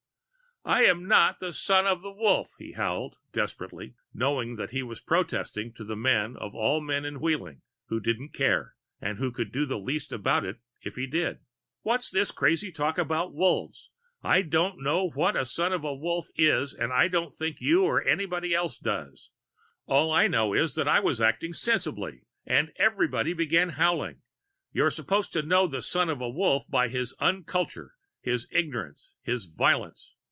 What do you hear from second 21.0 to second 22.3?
acting sensibly.